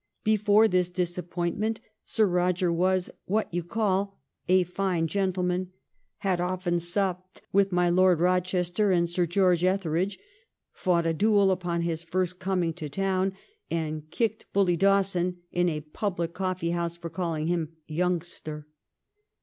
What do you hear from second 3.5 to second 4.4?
you call